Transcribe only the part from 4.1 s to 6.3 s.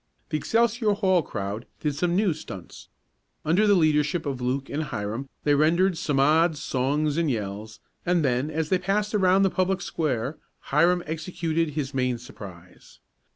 of Luke and Hiram they rendered some